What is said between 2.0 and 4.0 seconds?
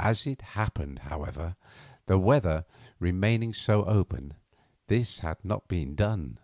the weather remaining so